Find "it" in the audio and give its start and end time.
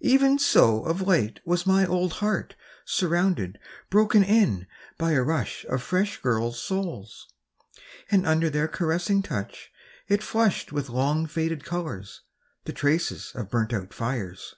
10.08-10.22